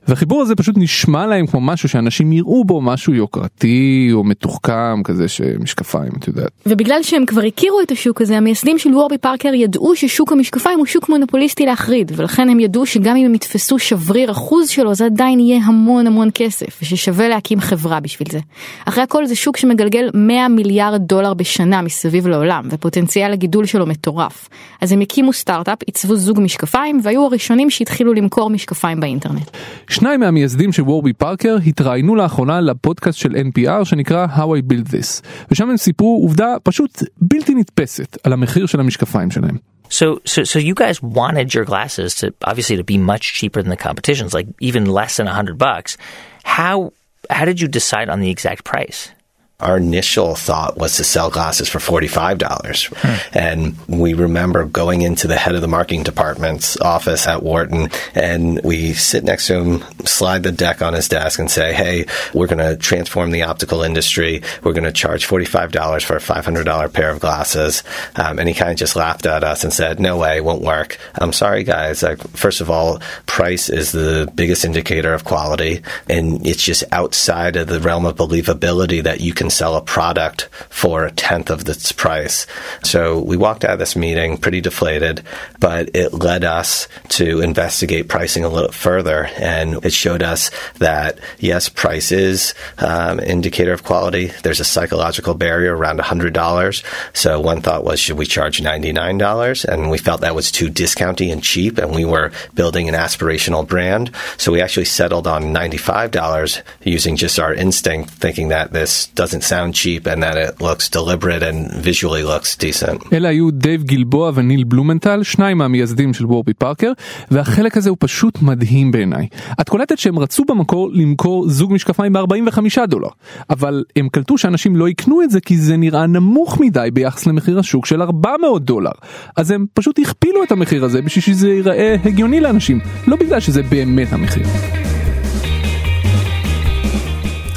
והחיבור 0.08 0.42
הזה 0.42 0.54
פשוט 0.56 0.74
נשמע 0.78 1.26
להם 1.26 1.46
כמו 1.46 1.60
משהו 1.60 1.88
שאנשים 1.88 2.32
יראו 2.32 2.64
בו 2.64 2.80
משהו 2.80 3.14
יוקרתי 3.14 4.10
או 4.12 4.24
מתוחכם 4.24 5.02
כזה 5.04 5.28
שמשקפיים, 5.28 6.12
את 6.18 6.28
יודעת. 6.28 6.50
ובגלל 6.66 7.02
שהם 7.02 7.26
כבר 7.26 7.42
הכירו 7.42 7.80
את 7.80 7.90
השוק 7.90 8.20
הזה, 8.20 8.36
המייסדים 8.36 8.78
של 8.78 8.94
וורבי 8.94 9.18
פארקר 9.18 9.54
ידעו 9.54 9.96
ששוק 9.96 10.32
המשקפיים 10.32 10.78
הוא 10.78 10.86
שוק 10.86 11.08
מונופוליסטי 11.08 11.66
להחריד, 11.66 12.12
ולכן 12.16 12.48
הם 12.48 12.60
ידעו 12.60 12.86
שגם 12.86 13.16
אם 13.16 13.24
הם 13.24 13.34
יתפסו 13.34 13.78
שבריר 13.78 14.30
אחוז 14.30 14.68
שלו, 14.68 14.94
זה 14.94 15.04
עדיין 15.04 15.40
יהיה 15.40 15.60
המון 15.64 16.06
המון 16.06 16.28
כסף, 16.34 16.78
וששווה 16.82 17.28
להקים 17.28 17.60
חברה 17.60 18.00
בשביל 18.00 18.28
זה. 18.32 18.38
אחרי 18.84 19.02
הכל 19.02 19.26
זה 19.26 19.34
שוק 19.34 19.56
שמגלגל 19.56 20.10
100 20.14 20.48
מיליארד 20.48 21.02
דולר 21.02 21.34
בשנה 21.34 21.82
מסביב 21.82 22.26
לעולם, 22.26 22.68
ופוטנציאל 22.70 23.32
הגידול 23.32 23.66
שלו 23.66 23.86
מטורף. 23.86 24.48
אז 24.80 24.92
הם 24.92 25.00
הקימו 25.00 25.32
סטארט-אפ, 25.32 25.78
עיצבו 25.86 26.16
זוג 26.16 26.40
משקפיים, 26.40 27.00
והיו 27.02 27.24
הראשונים 27.24 27.70
שהתחילו 27.70 28.05
למכור 28.14 28.50
משקפיים 28.50 29.00
באינטרנט. 29.00 29.50
שניים 29.88 30.20
מהמייסדים 30.20 30.72
של 30.72 30.82
וורבי 30.82 31.12
פארקר 31.12 31.56
התראיינו 31.66 32.16
לאחרונה 32.16 32.60
לפודקאסט 32.60 33.18
של 33.18 33.32
NPR 33.32 33.84
שנקרא 33.84 34.26
How 34.36 34.40
I 34.40 34.72
Build 34.72 34.88
This, 34.90 35.26
ושם 35.50 35.70
הם 35.70 35.76
סיפרו 35.76 36.20
עובדה 36.22 36.56
פשוט 36.62 37.02
בלתי 37.20 37.54
נתפסת 37.54 38.18
על 38.24 38.32
המחיר 38.32 38.66
של 38.66 38.80
המשקפיים 38.80 39.30
שלהם. 39.30 39.56
So, 39.88 40.20
so, 40.24 40.42
so 40.42 40.58
you 40.58 40.74
guys 40.74 41.00
wanted 41.02 41.54
your 41.54 41.64
glasses 41.64 42.14
to 42.16 42.34
obviously 42.44 42.76
to 42.76 42.84
be 42.84 42.98
much 42.98 43.34
cheaper 43.34 43.62
than 43.62 43.70
the 43.70 43.76
competitions, 43.76 44.34
like 44.34 44.48
even 44.60 44.84
less 44.86 45.16
than 45.16 45.28
a 45.28 45.34
hundred 45.34 45.58
bucks. 45.58 45.96
How 46.44 46.92
how 47.30 47.44
did 47.44 47.60
you 47.60 47.68
decide 47.68 48.08
on 48.08 48.20
the 48.20 48.30
exact 48.30 48.64
price? 48.64 49.10
Our 49.58 49.78
initial 49.78 50.34
thought 50.34 50.76
was 50.76 50.96
to 50.96 51.04
sell 51.04 51.30
glasses 51.30 51.70
for 51.70 51.78
$45. 51.78 53.32
And 53.32 53.74
we 53.88 54.12
remember 54.12 54.66
going 54.66 55.00
into 55.00 55.26
the 55.26 55.36
head 55.36 55.54
of 55.54 55.62
the 55.62 55.68
marketing 55.68 56.02
department's 56.02 56.76
office 56.78 57.26
at 57.26 57.42
Wharton 57.42 57.88
and 58.14 58.60
we 58.62 58.92
sit 58.92 59.24
next 59.24 59.46
to 59.46 59.54
him, 59.58 59.84
slide 60.04 60.42
the 60.42 60.52
deck 60.52 60.82
on 60.82 60.92
his 60.92 61.08
desk 61.08 61.38
and 61.38 61.50
say, 61.50 61.72
Hey, 61.72 62.04
we're 62.34 62.48
going 62.48 62.58
to 62.58 62.76
transform 62.76 63.30
the 63.30 63.44
optical 63.44 63.82
industry. 63.82 64.42
We're 64.62 64.74
going 64.74 64.84
to 64.84 64.92
charge 64.92 65.26
$45 65.26 66.04
for 66.04 66.16
a 66.16 66.20
$500 66.20 66.92
pair 66.92 67.10
of 67.10 67.20
glasses. 67.20 67.82
Um, 68.14 68.38
and 68.38 68.48
he 68.48 68.54
kind 68.54 68.72
of 68.72 68.76
just 68.76 68.94
laughed 68.94 69.24
at 69.24 69.42
us 69.42 69.64
and 69.64 69.72
said, 69.72 70.00
No 70.00 70.18
way, 70.18 70.36
it 70.36 70.44
won't 70.44 70.62
work. 70.62 70.98
I'm 71.14 71.32
sorry, 71.32 71.64
guys. 71.64 72.02
Like, 72.02 72.20
first 72.28 72.60
of 72.60 72.70
all, 72.70 73.00
price 73.24 73.70
is 73.70 73.92
the 73.92 74.30
biggest 74.34 74.66
indicator 74.66 75.14
of 75.14 75.24
quality. 75.24 75.80
And 76.10 76.46
it's 76.46 76.62
just 76.62 76.84
outside 76.92 77.56
of 77.56 77.68
the 77.68 77.80
realm 77.80 78.04
of 78.04 78.16
believability 78.16 79.02
that 79.04 79.22
you 79.22 79.32
can 79.32 79.45
sell 79.50 79.76
a 79.76 79.82
product 79.82 80.48
for 80.70 81.04
a 81.04 81.10
tenth 81.10 81.50
of 81.50 81.68
its 81.68 81.92
price. 81.92 82.46
So 82.82 83.20
we 83.20 83.36
walked 83.36 83.64
out 83.64 83.72
of 83.72 83.78
this 83.78 83.96
meeting 83.96 84.36
pretty 84.36 84.60
deflated, 84.60 85.22
but 85.58 85.94
it 85.94 86.12
led 86.12 86.44
us 86.44 86.88
to 87.10 87.40
investigate 87.40 88.08
pricing 88.08 88.44
a 88.44 88.48
little 88.48 88.72
further. 88.72 89.28
And 89.36 89.84
it 89.84 89.92
showed 89.92 90.22
us 90.22 90.50
that 90.78 91.18
yes, 91.38 91.68
price 91.68 92.12
is 92.12 92.54
um, 92.78 93.20
indicator 93.20 93.72
of 93.72 93.84
quality. 93.84 94.26
There's 94.42 94.60
a 94.60 94.64
psychological 94.64 95.34
barrier 95.34 95.76
around 95.76 96.00
$100. 96.00 96.84
So 97.12 97.40
one 97.40 97.60
thought 97.60 97.84
was, 97.84 98.00
should 98.00 98.18
we 98.18 98.26
charge 98.26 98.60
$99? 98.60 99.64
And 99.64 99.90
we 99.90 99.98
felt 99.98 100.20
that 100.20 100.34
was 100.34 100.50
too 100.50 100.68
discounty 100.68 101.30
and 101.30 101.42
cheap. 101.42 101.78
And 101.78 101.94
we 101.94 102.04
were 102.04 102.32
building 102.54 102.88
an 102.88 102.94
aspirational 102.94 103.66
brand. 103.66 104.10
So 104.36 104.52
we 104.52 104.60
actually 104.60 104.86
settled 104.86 105.26
on 105.26 105.44
$95 105.44 106.62
using 106.82 107.16
just 107.16 107.38
our 107.38 107.54
instinct, 107.54 108.10
thinking 108.10 108.48
that 108.48 108.72
this 108.72 109.06
doesn't 109.08 109.35
doesn't 109.36 109.48
sound 109.54 109.74
cheap 109.74 110.06
and 110.06 110.22
that 110.22 110.36
it 110.36 110.60
looks 110.60 110.88
deliberate 110.88 111.42
and 111.42 111.58
visually 111.72 112.22
looks 112.22 112.56
decent. 112.56 113.12
אלה 113.12 113.28
היו 113.28 113.50
דייב 113.50 113.82
גלבוע 113.82 114.32
וניל 114.34 114.64
בלומנטל, 114.64 115.22
שניים 115.22 115.58
מהמייסדים 115.58 116.14
של 116.14 116.26
וורבי 116.26 116.54
פארקר, 116.54 116.92
והחלק 117.30 117.76
הזה 117.76 117.90
הוא 117.90 117.96
פשוט 118.00 118.42
מדהים 118.42 118.92
בעיניי. 118.92 119.26
את 119.60 119.68
קולטת 119.68 119.98
שהם 119.98 120.18
רצו 120.18 120.44
במקור 120.44 120.90
למכור 120.92 121.48
זוג 121.48 121.72
משקפיים 121.72 122.12
ב-45 122.12 122.86
דולר, 122.88 123.08
אבל 123.50 123.84
הם 123.96 124.08
קלטו 124.08 124.38
שאנשים 124.38 124.76
לא 124.76 124.88
יקנו 124.88 125.22
את 125.22 125.30
זה 125.30 125.40
כי 125.40 125.58
זה 125.58 125.76
נראה 125.76 126.06
נמוך 126.06 126.60
מדי 126.60 126.88
ביחס 126.92 127.26
למחיר 127.26 127.58
השוק 127.58 127.86
של 127.86 128.02
400 128.02 128.64
דולר. 128.64 128.90
אז 129.36 129.50
הם 129.50 129.66
פשוט 129.74 129.98
הכפילו 129.98 130.42
את 130.42 130.52
המחיר 130.52 130.84
הזה 130.84 131.02
בשביל 131.02 131.24
שזה 131.24 131.48
ייראה 131.48 131.96
הגיוני 132.04 132.40
לאנשים, 132.40 132.80
לא 133.06 133.16
בגלל 133.16 133.40
שזה 133.40 133.62
באמת 133.62 134.12
המחיר. 134.12 134.46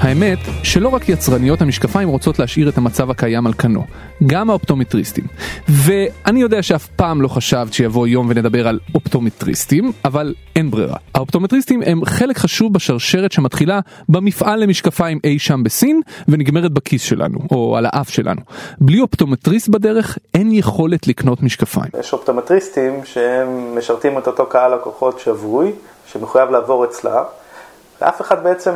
האמת 0.10 0.40
שלא 0.64 0.90
רק 0.90 1.10
יצרניות 1.10 1.62
המשקפיים 1.62 2.10
רוצות 2.10 2.40
להשאיר 2.40 2.70
את 2.70 2.78
המצב 2.78 3.12
הקיים 3.12 3.48
על 3.48 3.54
כנו, 3.54 3.84
גם 4.28 4.50
האופטומטריסטים. 4.50 5.24
ואני 5.68 6.42
יודע 6.42 6.64
שאף 6.64 6.88
פעם 6.88 7.22
לא 7.22 7.28
חשבת 7.28 7.74
שיבוא 7.74 8.08
יום 8.08 8.28
ונדבר 8.30 8.68
על 8.68 8.80
אופטומטריסטים, 8.96 9.92
אבל 10.06 10.34
אין 10.56 10.72
ברירה. 10.72 10.96
האופטומטריסטים 11.16 11.82
הם 11.86 12.06
חלק 12.06 12.38
חשוב 12.38 12.74
בשרשרת 12.74 13.32
שמתחילה 13.32 13.80
במפעל 14.10 14.60
למשקפיים 14.60 15.20
אי 15.24 15.40
שם 15.40 15.64
בסין 15.64 16.02
ונגמרת 16.28 16.72
בכיס 16.72 17.02
שלנו, 17.02 17.40
או 17.52 17.78
על 17.78 17.86
האף 17.86 18.10
שלנו. 18.10 18.42
בלי 18.82 19.02
אופטומטריסט 19.02 19.70
בדרך 19.70 20.18
אין 20.34 20.52
יכולת 20.52 21.08
לקנות 21.08 21.44
משקפיים. 21.44 21.92
יש 22.00 22.14
אופטומטריסטים 22.14 23.06
שהם 23.06 23.78
משרתים 23.78 24.18
את 24.18 24.28
אותו 24.28 24.46
קהל 24.46 24.76
לקוחות 24.76 25.20
שבוי, 25.20 25.72
שמחויב 26.12 26.50
לעבור 26.50 26.86
אצלה, 26.86 27.24
ואף 28.02 28.22
אחד 28.22 28.44
בעצם 28.44 28.74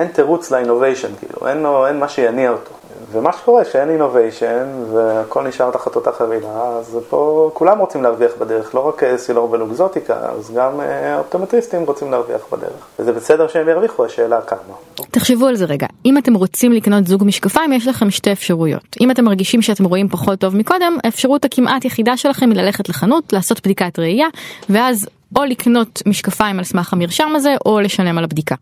אין 0.00 0.08
תירוץ 0.08 0.50
ל 0.50 0.55
innovation, 0.55 1.08
כאילו, 1.18 1.48
אין, 1.48 1.62
לו, 1.62 1.86
אין 1.86 1.98
מה 1.98 2.08
שיניע 2.08 2.50
אותו. 2.50 2.70
ומה 3.12 3.32
שקורה, 3.32 3.64
שאין 3.64 3.90
innovation 3.90 4.66
והכל 4.92 5.48
נשאר 5.48 5.70
תחת 5.70 5.96
אותה 5.96 6.12
חבילה, 6.12 6.78
אז 6.78 6.98
פה 7.08 7.50
כולם 7.54 7.78
רוצים 7.78 8.02
להרוויח 8.02 8.32
בדרך, 8.40 8.74
לא 8.74 8.88
רק 8.88 9.02
Essilor 9.16 9.50
ו 9.50 9.56
Luxottica, 9.56 10.14
אז 10.14 10.52
גם 10.56 10.80
האופטומטריסטים 10.80 11.82
רוצים 11.82 12.10
להרוויח 12.10 12.40
בדרך. 12.52 12.86
וזה 12.98 13.12
בסדר 13.12 13.48
שהם 13.48 13.68
ירוויחו, 13.68 14.04
השאלה 14.04 14.40
כמה. 14.40 15.04
תחשבו 15.10 15.46
על 15.46 15.56
זה 15.56 15.64
רגע, 15.64 15.86
אם 16.04 16.18
אתם 16.18 16.34
רוצים 16.34 16.72
לקנות 16.72 17.06
זוג 17.06 17.24
משקפיים 17.24 17.72
יש 17.72 17.88
לכם 17.88 18.10
שתי 18.10 18.32
אפשרויות. 18.32 18.96
אם 19.00 19.10
אתם 19.10 19.24
מרגישים 19.24 19.62
שאתם 19.62 19.84
רואים 19.84 20.08
פחות 20.08 20.38
טוב 20.38 20.56
מקודם, 20.56 20.96
האפשרות 21.04 21.44
הכמעט 21.44 21.84
יחידה 21.84 22.16
שלכם 22.16 22.50
היא 22.50 22.62
ללכת 22.62 22.88
לחנות, 22.88 23.32
לעשות 23.32 23.60
בדיקת 23.60 23.98
ראייה, 23.98 24.28
ואז 24.70 25.06
או 25.36 25.44
לקנות 25.44 26.02
משקפיים 26.06 26.58
על 26.58 26.64
סמך 26.64 26.92
המרשם 26.92 27.28
הזה, 27.36 27.54
או 27.66 27.80
לשלם 27.80 28.18
על 28.18 28.24
הבדיקה. 28.24 28.54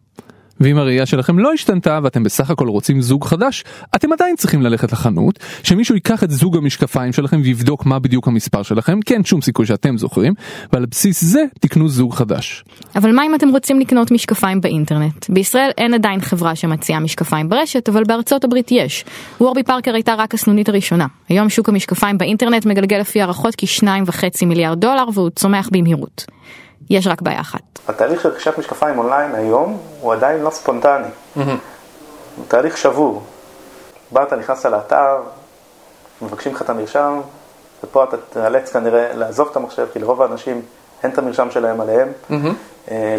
ואם 0.60 0.78
הראייה 0.78 1.06
שלכם 1.06 1.38
לא 1.38 1.52
השתנתה 1.52 2.00
ואתם 2.02 2.22
בסך 2.22 2.50
הכל 2.50 2.68
רוצים 2.68 3.00
זוג 3.00 3.24
חדש, 3.24 3.64
אתם 3.96 4.12
עדיין 4.12 4.36
צריכים 4.36 4.62
ללכת 4.62 4.92
לחנות, 4.92 5.38
שמישהו 5.62 5.94
ייקח 5.94 6.24
את 6.24 6.30
זוג 6.30 6.56
המשקפיים 6.56 7.12
שלכם 7.12 7.40
ויבדוק 7.44 7.86
מה 7.86 7.98
בדיוק 7.98 8.28
המספר 8.28 8.62
שלכם, 8.62 9.00
כן 9.06 9.24
שום 9.24 9.40
סיכוי 9.40 9.66
שאתם 9.66 9.98
זוכרים, 9.98 10.34
ועל 10.72 10.86
בסיס 10.86 11.24
זה 11.24 11.44
תקנו 11.60 11.88
זוג 11.88 12.14
חדש. 12.14 12.64
אבל 12.96 13.12
מה 13.12 13.26
אם 13.26 13.34
אתם 13.34 13.48
רוצים 13.48 13.80
לקנות 13.80 14.10
משקפיים 14.10 14.60
באינטרנט? 14.60 15.30
בישראל 15.30 15.70
אין 15.78 15.94
עדיין 15.94 16.20
חברה 16.20 16.54
שמציעה 16.54 17.00
משקפיים 17.00 17.48
ברשת, 17.48 17.88
אבל 17.88 18.04
בארצות 18.04 18.44
הברית 18.44 18.68
יש. 18.72 19.04
וורבי 19.40 19.62
פארקר 19.62 19.94
הייתה 19.94 20.14
רק 20.14 20.34
הסנונית 20.34 20.68
הראשונה. 20.68 21.06
היום 21.28 21.48
שוק 21.48 21.68
המשקפיים 21.68 22.18
באינטרנט 22.18 22.66
מגלגל 22.66 22.98
לפי 22.98 23.20
הערכות 23.20 23.54
כ-2.5 23.58 24.46
מיליארד 24.46 24.80
דולר 24.80 25.04
והוא 25.14 25.30
צומח 25.30 25.68
במהירות. 25.72 26.26
יש 26.90 27.06
רק 27.06 27.22
בעיה 27.22 27.40
אחת. 27.40 27.60
התהליך 27.88 28.22
של 28.22 28.28
רכישת 28.28 28.58
משקפיים 28.58 28.98
אונליין 28.98 29.34
היום 29.34 29.78
הוא 30.00 30.12
עדיין 30.12 30.42
לא 30.42 30.50
ספונטני. 30.50 31.08
הוא 31.34 31.44
תהליך 32.48 32.76
שבור. 32.76 33.22
בא 34.10 34.22
אתה 34.22 34.36
נכנס 34.36 34.66
לאתר, 34.66 35.16
מבקשים 36.22 36.54
לך 36.54 36.62
את 36.62 36.70
המרשם, 36.70 37.20
ופה 37.84 38.04
אתה 38.04 38.16
תיאלץ 38.16 38.72
כנראה 38.72 39.14
לעזוב 39.14 39.48
את 39.50 39.56
המחשב, 39.56 39.86
כי 39.92 39.98
לרוב 39.98 40.22
האנשים 40.22 40.62
אין 41.02 41.10
את 41.10 41.18
המרשם 41.18 41.50
שלהם 41.50 41.80
עליהם. 41.80 42.08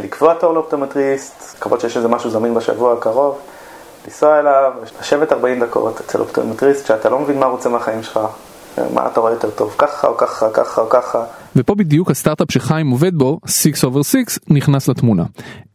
לקבוע 0.04 0.34
תור 0.34 0.54
לאופטומטריסט, 0.54 1.56
לקוות 1.58 1.82
שיש 1.82 1.98
איזה 1.98 2.08
משהו 2.08 2.30
זמין 2.30 2.56
בשבוע 2.56 2.94
הקרוב, 2.94 3.40
לנסוע 4.06 4.40
אליו, 4.40 4.74
לשבת 5.00 5.32
40 5.32 5.60
דקות 5.60 6.00
אצל 6.00 6.20
אופטומטריסט, 6.22 6.86
שאתה 6.86 7.10
לא 7.10 7.20
מבין 7.20 7.40
מה 7.40 7.46
רוצה 7.46 7.70
מהחיים 7.70 8.04
שלך. 8.04 8.20
מה 8.94 9.08
אתה 9.08 9.20
רואה 9.20 9.32
יותר 9.32 9.50
טוב, 9.50 9.76
ככה 9.78 10.08
או 10.08 10.18
ככה, 10.18 10.50
ככה 10.50 10.82
או 10.82 10.90
ככה. 10.90 11.24
ופה 11.56 11.76
בדיוק 11.76 12.12
הסטארט-אפ 12.12 12.52
שחיים 12.52 12.90
עובד 12.90 13.16
בו, 13.16 13.40
6 13.48 13.84
over 13.86 14.04
6, 14.04 14.18
נכנס 14.48 14.88
לתמונה. 14.88 15.24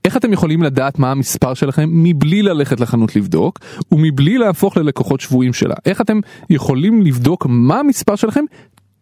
איך 0.04 0.16
אתם 0.16 0.32
יכולים 0.32 0.62
לדעת 0.62 0.98
מה 0.98 1.10
המספר 1.10 1.54
שלכם 1.54 1.88
מבלי 1.92 2.42
ללכת 2.42 2.80
לחנות 2.80 3.16
לבדוק, 3.16 3.58
ומבלי 3.92 4.38
להפוך 4.38 4.76
ללקוחות 4.76 5.20
שבויים 5.20 5.52
שלה? 5.52 5.74
איך 5.86 6.00
אתם 6.00 6.20
יכולים 6.50 7.02
לבדוק 7.02 7.46
מה 7.48 7.80
המספר 7.80 8.16
שלכם 8.16 8.44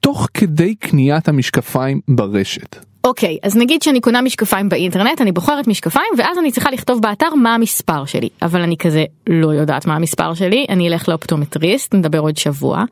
תוך 0.01 0.29
כדי 0.35 0.75
קניית 0.75 1.29
המשקפיים 1.29 2.01
ברשת? 2.09 2.77
אוקיי, 3.05 3.39
okay, 3.43 3.47
אז 3.47 3.57
נגיד 3.57 3.83
שאני 3.83 4.01
קונה 4.01 4.23
משקפיים 4.23 4.69
באינטרנט, 4.69 5.21
אני 5.21 5.33
בוחרת 5.33 5.69
משקפיים, 5.69 6.13
ואז 6.19 6.39
אני 6.39 6.53
צריכה 6.53 6.71
לכתוב 6.71 7.03
באתר 7.03 7.35
מה 7.35 7.55
המספר 7.55 8.05
שלי. 8.05 8.29
אבל 8.43 8.61
אני 8.61 8.77
כזה 8.77 9.05
לא 9.27 9.55
יודעת 9.55 9.87
מה 9.87 9.97
המספר 9.97 10.35
שלי, 10.35 10.67
אני 10.69 10.89
אלך 10.89 11.09
לאופטומטריסט, 11.09 11.95
נדבר 11.95 12.19
עוד 12.19 12.37
שבוע. 12.37 12.85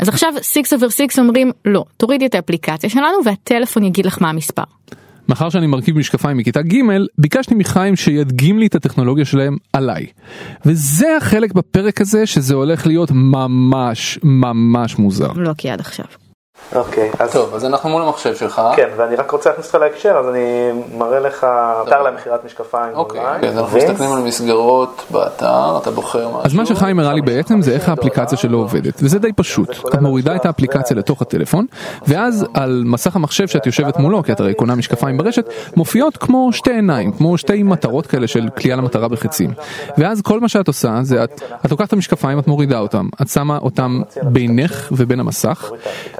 אז 0.00 0.08
עכשיו 0.08 0.32
6 0.42 0.58
over 0.72 0.90
6 0.90 1.18
אומרים 1.18 1.52
לא, 1.64 1.84
תורידי 1.96 2.26
את 2.26 2.34
האפליקציה 2.34 2.90
שלנו 2.90 3.24
והטלפון 3.24 3.84
יגיד 3.84 4.06
לך 4.06 4.22
מה 4.22 4.30
המספר. 4.30 4.62
מאחר 5.28 5.50
שאני 5.50 5.66
מרכיב 5.66 5.98
משקפיים 5.98 6.36
מכיתה 6.36 6.62
ג' 6.62 6.76
ביקשתי 7.18 7.54
מחיים 7.54 7.96
שידגים 7.96 8.58
לי 8.58 8.66
את 8.66 8.74
הטכנולוגיה 8.74 9.24
שלהם 9.24 9.56
עליי. 9.72 10.06
וזה 10.66 11.16
החלק 11.16 11.52
בפרק 11.52 12.00
הזה 12.00 12.26
שזה 12.26 12.54
הולך 12.54 12.86
להיות 12.86 13.10
ממש 13.10 14.18
ממש 14.22 14.98
מוזר. 14.98 15.32
לא 15.32 15.52
כי 15.58 15.70
עד 15.70 15.80
עכשיו. 15.80 16.06
אוקיי, 16.74 17.10
אז... 17.18 17.32
טוב, 17.32 17.54
אז 17.54 17.64
אנחנו 17.64 17.88
מול 17.88 18.02
המחשב 18.02 18.34
שלך. 18.34 18.62
כן, 18.76 18.88
ואני 18.96 19.16
רק 19.16 19.30
רוצה 19.30 19.50
להכניס 19.50 19.66
אותך 19.66 19.78
להקשר, 19.80 20.16
אז 20.16 20.28
אני 20.28 20.70
מראה 20.98 21.20
לך 21.20 21.46
אתר 21.88 22.02
למכירת 22.02 22.44
משקפיים 22.44 22.94
אוקיי, 22.94 23.20
אונליין. 23.20 23.44
אז 23.44 23.58
אנחנו 23.58 23.78
מסתכלים 23.78 24.12
על 24.12 24.18
מסגרות 24.18 25.02
באתר, 25.10 25.78
אתה 25.82 25.90
בוחר 25.90 26.28
משהו. 26.28 26.40
אז 26.44 26.54
מה 26.54 26.66
שחיים 26.66 26.98
הראה 26.98 27.12
לי 27.12 27.20
בעצם 27.20 27.62
זה 27.62 27.72
איך 27.72 27.88
האפליקציה 27.88 28.38
שלו 28.38 28.58
עובדת, 28.58 28.94
וזה 29.02 29.18
די 29.18 29.32
פשוט. 29.32 29.68
את 29.94 30.00
מורידה 30.00 30.36
את 30.36 30.46
האפליקציה 30.46 30.96
לתוך 30.96 31.22
הטלפון, 31.22 31.66
ואז 32.06 32.46
על 32.54 32.82
מסך 32.86 33.16
המחשב 33.16 33.46
שאת 33.46 33.66
יושבת 33.66 33.96
מולו, 33.96 34.22
כי 34.22 34.32
את 34.32 34.40
הרי 34.40 34.54
קונה 34.54 34.74
משקפיים 34.74 35.18
ברשת, 35.18 35.48
מופיעות 35.76 36.16
כמו 36.16 36.52
שתי 36.52 36.70
עיניים, 36.72 37.12
כמו 37.12 37.38
שתי 37.38 37.62
מטרות 37.62 38.06
כאלה 38.06 38.26
של 38.26 38.48
קליעה 38.54 38.76
למטרה 38.76 39.08
בחצים. 39.08 39.50
ואז 39.98 40.22
כל 40.22 40.40
מה 40.40 40.48
שאת 40.48 40.68
עושה 40.68 40.98
זה 41.02 41.24
את, 41.24 41.42
את 41.66 41.70
לוקחת 41.70 41.88
את 41.88 41.92
המשקפיים, 41.92 42.38
את 42.38 42.46
מורידה 42.46 42.78
אותם, 42.78 43.08
את 43.22 43.28
שמה 43.28 43.58
אותם 43.58 44.02
בינך 44.22 44.88
ובין 44.92 45.20
המסך, 45.20 45.70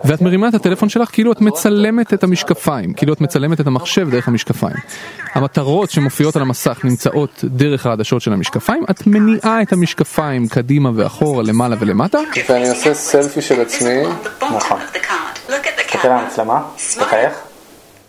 ואת 0.04 0.22
מרימה 0.30 0.48
את 0.48 0.54
הטלפון 0.54 0.88
שלך 0.88 1.08
כאילו 1.12 1.32
את 1.32 1.40
מצלמת 1.40 2.14
את 2.14 2.22
המשקפיים, 2.24 2.92
כאילו 2.92 3.12
את 3.12 3.20
מצלמת 3.20 3.60
את 3.60 3.66
המחשב 3.66 4.10
דרך 4.10 4.28
המשקפיים. 4.28 4.76
המטרות 5.34 5.90
שמופיעות 5.90 6.36
על 6.36 6.42
המסך 6.42 6.80
נמצאות 6.84 7.44
דרך 7.44 7.86
העדשות 7.86 8.22
של 8.22 8.32
המשקפיים, 8.32 8.84
את 8.90 9.06
מניעה 9.06 9.62
את 9.62 9.72
המשקפיים 9.72 10.48
קדימה 10.48 10.90
ואחורה, 10.94 11.42
למעלה 11.42 11.76
ולמטה. 11.80 12.18
ואני 12.48 12.68
עושה 12.68 12.94
סלפי 12.94 13.42
של 13.42 13.60
עצמי. 13.60 14.02
נכון. 14.56 14.80
תסתכל 16.00 16.08
על 16.08 16.24
המצלמה, 16.24 16.62
תחייך. 17.00 17.32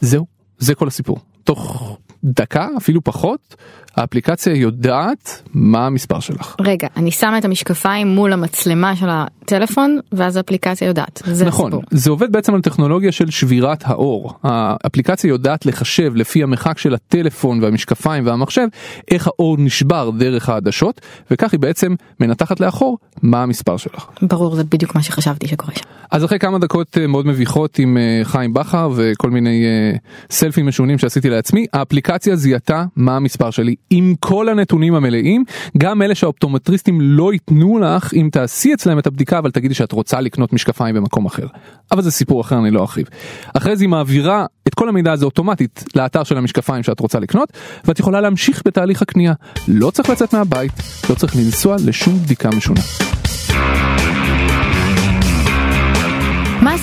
זהו, 0.01 0.25
זה 0.57 0.75
כל 0.75 0.87
הסיפור. 0.87 1.17
תוך 1.43 1.97
דקה, 2.23 2.67
אפילו 2.77 3.03
פחות, 3.03 3.55
האפליקציה 3.95 4.55
יודעת 4.55 5.41
מה 5.53 5.85
המספר 5.85 6.19
שלך. 6.19 6.55
רגע, 6.61 6.87
אני 6.97 7.11
שמה 7.11 7.37
את 7.37 7.45
המשקפיים 7.45 8.07
מול 8.07 8.33
המצלמה 8.33 8.95
של 8.95 9.07
הטלפון, 9.09 9.99
ואז 10.11 10.37
האפליקציה 10.37 10.87
יודעת. 10.87 11.21
זה 11.25 11.45
נכון, 11.45 11.73
הסיפור. 11.73 11.83
זה 11.91 12.09
עובד 12.09 12.31
בעצם 12.31 12.53
על 12.53 12.61
טכנולוגיה 12.61 13.11
של 13.11 13.29
שבירת 13.29 13.83
האור. 13.85 14.33
האפליקציה 14.43 15.29
יודעת 15.29 15.65
לחשב 15.65 16.15
לפי 16.15 16.43
המרחק 16.43 16.77
של 16.77 16.93
הטלפון 16.93 17.63
והמשקפיים 17.63 18.25
והמחשב, 18.25 18.67
איך 19.11 19.27
האור 19.27 19.57
נשבר 19.57 20.09
דרך 20.09 20.49
העדשות, 20.49 21.01
וכך 21.31 21.51
היא 21.51 21.59
בעצם 21.59 21.95
מנתחת 22.19 22.59
לאחור 22.59 22.97
מה 23.21 23.43
המספר 23.43 23.77
שלך. 23.77 24.05
ברור, 24.21 24.55
זה 24.55 24.63
בדיוק 24.63 24.95
מה 24.95 25.03
שחשבתי 25.03 25.47
שקורה 25.47 25.73
שם. 25.75 25.83
אז 26.11 26.25
אחרי 26.25 26.39
כמה 26.39 26.59
דקות 26.59 26.97
אה, 26.97 27.07
מאוד 27.07 27.27
מביכות 27.27 27.79
עם 27.79 27.97
אה, 27.97 28.21
חיים 28.23 28.53
בכר 28.53 28.89
וכל 28.95 29.29
מיני 29.29 29.65
אה, 29.65 29.97
סלפים 30.31 30.67
משונים 30.67 30.97
שעשיתי 30.97 31.29
לעצמי, 31.29 31.65
האפליקציה 31.73 32.35
זיהתה 32.35 32.83
מה 32.95 33.15
המספר 33.15 33.51
שלי 33.51 33.75
עם 33.91 34.13
כל 34.19 34.49
הנתונים 34.49 34.95
המלאים, 34.95 35.43
גם 35.77 36.01
אלה 36.01 36.15
שהאופטומטריסטים 36.15 37.01
לא 37.01 37.33
ייתנו 37.33 37.79
לך 37.79 38.13
אם 38.13 38.29
תעשי 38.31 38.73
אצלם 38.73 38.99
את 38.99 39.07
הבדיקה 39.07 39.39
אבל 39.39 39.51
תגידי 39.51 39.73
שאת 39.73 39.91
רוצה 39.91 40.21
לקנות 40.21 40.53
משקפיים 40.53 40.95
במקום 40.95 41.25
אחר. 41.25 41.47
אבל 41.91 42.01
זה 42.01 42.11
סיפור 42.11 42.41
אחר 42.41 42.59
אני 42.59 42.71
לא 42.71 42.81
ארחיב. 42.81 43.05
אחרי 43.53 43.75
זה 43.75 43.83
היא 43.83 43.89
מעבירה 43.89 44.45
את 44.67 44.75
כל 44.75 44.89
המידע 44.89 45.11
הזה 45.11 45.25
אוטומטית 45.25 45.83
לאתר 45.95 46.23
של 46.23 46.37
המשקפיים 46.37 46.83
שאת 46.83 46.99
רוצה 46.99 47.19
לקנות 47.19 47.49
ואת 47.85 47.99
יכולה 47.99 48.21
להמשיך 48.21 48.61
בתהליך 48.65 49.01
הקנייה. 49.01 49.33
לא 49.67 49.91
צריך 49.91 50.09
לצאת 50.09 50.33
מהבית, 50.33 50.71
לא 51.09 51.15
צריך 51.15 51.35
לנסוע 51.35 51.75
לשום 51.85 52.13
בדיקה 52.13 52.49
משונה. 52.49 52.81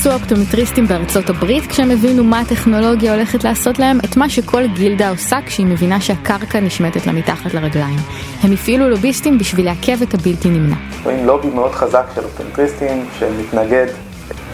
עשו 0.01 0.11
האופטומטריסטים 0.11 0.87
בארצות 0.87 1.31
הברית 1.31 1.67
כשהם 1.67 1.91
הבינו 1.91 2.25
מה 2.25 2.41
הטכנולוגיה 2.41 3.15
הולכת 3.15 3.45
לעשות 3.45 3.79
להם? 3.79 3.99
את 4.05 4.17
מה 4.17 4.29
שכל 4.29 4.67
גילדה 4.67 5.11
עושה 5.11 5.37
כשהיא 5.47 5.67
מבינה 5.67 6.01
שהקרקע 6.01 6.61
נשמטת 6.61 7.07
לה 7.07 7.13
מתחת 7.13 7.55
לרגליים. 7.55 7.99
הם 8.43 8.53
הפעילו 8.53 8.89
לוביסטים 8.89 9.39
בשביל 9.39 9.67
לעכב 9.67 10.03
את 10.03 10.15
הבלתי 10.15 10.49
נמנע. 10.49 10.77
רואים 11.05 11.27
לובי 11.27 11.51
מאוד 11.51 11.73
חזק 11.73 12.05
של 12.15 12.25
אופטומטריסטים 12.25 13.07
שמתנגד 13.19 13.87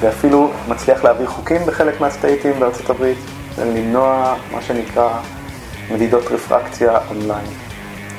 ואפילו 0.01 0.51
מצליח 0.69 1.05
להעביר 1.05 1.27
חוקים 1.27 1.67
בחלק 1.67 2.01
מהסטייטים 2.01 2.53
בארצות 2.61 2.91
הברית 2.91 3.19
ולמנוע 3.59 4.35
מה 4.53 4.63
שנקרא 4.63 5.09
מדידות 5.91 6.25
רפרקציה 6.31 6.99
אונליין. 7.11 7.47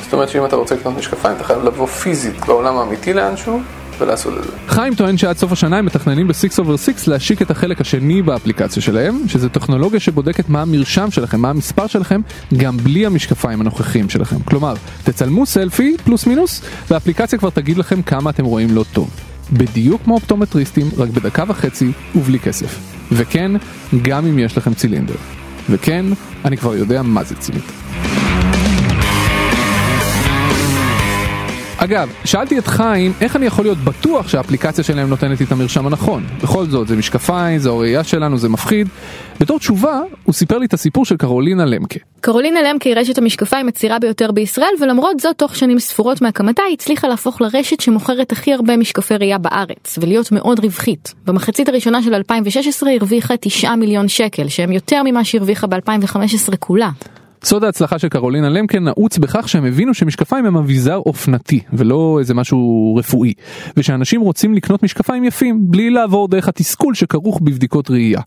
זאת 0.04 0.14
אומרת 0.14 0.30
שאם 0.30 0.46
אתה 0.46 0.56
רוצה 0.56 0.76
לקנות 0.76 0.98
משקפיים, 0.98 1.36
אתה 1.36 1.44
חייב 1.44 1.64
לבוא 1.64 1.88
פיזית 1.88 2.46
בעולם 2.46 2.78
האמיתי 2.78 3.14
לאנשהו 3.14 3.60
ולעשות 4.00 4.38
את 4.38 4.44
זה. 4.44 4.52
חיים 4.68 4.96
טוען 4.96 5.18
שעד 5.18 5.38
סוף 5.38 5.52
השנה 5.52 5.78
הם 5.78 5.86
מתכננים 5.86 6.28
ב-6 6.28 6.34
over 6.34 6.78
6 7.00 7.08
להשיק 7.08 7.42
את 7.42 7.52
החלק 7.52 7.82
השני 7.82 8.22
באפליקציה 8.22 8.82
שלהם, 8.82 9.22
שזה 9.28 9.50
טכנולוגיה 9.50 10.00
שבודקת 10.00 10.50
מה 10.50 10.62
המרשם 10.62 11.12
שלכם, 11.12 11.40
מה 11.40 11.50
המספר 11.50 11.88
שלכם, 11.88 12.22
גם 12.58 12.78
בלי 12.78 13.06
המשקפיים 13.06 13.62
הנוכחיים 13.62 14.10
שלכם. 14.10 14.40
כלומר, 14.40 14.74
תצלמו 15.04 15.46
סלפי 15.46 15.96
פלוס 16.04 16.28
מינוס, 16.28 16.62
והאפליקציה 16.90 17.40
כבר 17.40 17.50
תגיד 17.50 17.78
לכם 17.78 18.02
כמה 18.02 18.30
אתם 18.30 18.46
רואים 18.46 18.72
לא 18.72 18.86
טוב. 18.94 19.10
בדיוק 19.54 20.02
כמו 20.04 20.14
אופטומטריסטים, 20.14 20.90
רק 20.98 21.10
בדקה 21.10 21.44
וחצי 21.48 21.92
ובלי 22.16 22.40
כסף. 22.40 22.80
וכן, 23.12 23.52
גם 24.02 24.26
אם 24.26 24.40
יש 24.40 24.58
לכם 24.58 24.74
צילינדר. 24.74 25.16
וכן, 25.70 26.06
אני 26.46 26.58
כבר 26.58 26.76
יודע 26.76 27.02
מה 27.02 27.24
זה 27.24 27.36
צילינדר. 27.36 28.15
אגב, 31.86 32.10
שאלתי 32.26 32.60
את 32.60 32.68
חיים 32.68 33.14
איך 33.22 33.36
אני 33.36 33.46
יכול 33.46 33.66
להיות 33.66 33.78
בטוח 33.78 34.28
שהאפליקציה 34.28 34.84
שלהם 34.84 35.10
נותנת 35.10 35.40
לי 35.40 35.46
את 35.46 35.52
המרשם 35.52 35.88
הנכון. 35.88 36.24
בכל 36.44 36.66
זאת, 36.66 36.88
זה 36.88 36.96
משקפיים, 36.96 37.60
זה 37.60 37.70
הראייה 37.70 38.04
שלנו, 38.04 38.38
זה 38.38 38.50
מפחיד. 38.50 38.88
בתור 39.40 39.60
תשובה, 39.60 40.02
הוא 40.24 40.34
סיפר 40.34 40.58
לי 40.58 40.66
את 40.66 40.74
הסיפור 40.74 41.06
של 41.06 41.18
קרולינה 41.18 41.66
למקה. 41.66 42.00
קרולינה 42.22 42.60
למקה 42.62 42.90
היא 42.90 42.98
רשת 42.98 43.18
המשקפיים 43.18 43.68
הצעירה 43.68 44.00
ביותר 44.00 44.32
בישראל, 44.32 44.70
ולמרות 44.82 45.20
זאת, 45.20 45.38
תוך 45.38 45.56
שנים 45.56 45.80
ספורות 45.80 46.22
מהקמתה, 46.22 46.64
היא 46.68 46.74
הצליחה 46.74 47.08
להפוך 47.08 47.42
לרשת 47.42 47.80
שמוכרת 47.80 48.32
הכי 48.32 48.54
הרבה 48.54 48.78
משקפי 48.78 49.16
ראייה 49.16 49.38
בארץ, 49.38 49.98
ולהיות 50.02 50.32
מאוד 50.32 50.60
רווחית. 50.60 51.14
במחצית 51.26 51.70
הראשונה 51.70 52.04
של 52.04 52.14
2016 52.14 52.90
היא 52.90 52.98
הרוויחה 53.00 53.34
9 53.42 53.76
מיליון 53.76 54.08
שקל, 54.08 54.48
שהם 54.48 54.72
יותר 54.72 55.02
ממה 55.04 55.24
שהרוויחה 55.24 55.68
ב-2015 55.68 56.56
כולה. 56.60 56.90
סוד 57.46 57.64
ההצלחה 57.64 58.00
של 58.00 58.10
קרולינה 58.10 58.50
למקן 58.50 58.84
נעוץ 58.84 59.18
בכך 59.18 59.50
שהם 59.50 59.66
הבינו 59.66 59.94
שמשקפיים 59.94 60.46
הם 60.46 60.58
אביזר 60.58 60.98
אופנתי 61.06 61.60
ולא 61.74 62.18
איזה 62.20 62.34
משהו 62.34 62.96
רפואי 63.00 63.34
ושאנשים 63.78 64.22
רוצים 64.22 64.54
לקנות 64.54 64.84
משקפיים 64.84 65.24
יפים 65.24 65.72
בלי 65.72 65.90
לעבור 65.90 66.28
דרך 66.28 66.48
התסכול 66.48 66.94
שכרוך 66.94 67.40
בבדיקות 67.44 67.92
ראייה. 67.92 68.22